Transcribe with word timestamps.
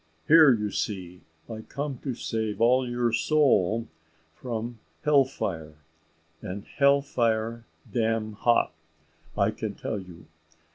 Here, 0.27 0.51
you 0.51 0.71
see, 0.71 1.21
I 1.47 1.61
come 1.61 1.99
to 1.99 2.15
save 2.15 2.59
all 2.59 2.89
your 2.89 3.13
soul 3.13 3.87
from 4.33 4.79
hell 5.03 5.25
fire; 5.25 5.75
and 6.41 6.65
hell 6.65 7.03
fire 7.03 7.65
dam 7.93 8.33
hot, 8.33 8.73
I 9.37 9.51
can 9.51 9.75
tell 9.75 9.99
you. 9.99 10.25